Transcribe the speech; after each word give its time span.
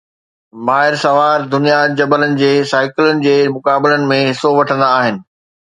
ماهر 0.65 0.93
سوار 1.03 1.37
دنيا 1.51 1.81
جبلن 1.99 2.33
جي 2.41 2.51
سائيڪلن 2.73 3.23
جي 3.29 3.37
مقابلن 3.59 4.11
۾ 4.15 4.21
حصو 4.31 4.57
وٺندا 4.59 4.93
آهن 5.01 5.25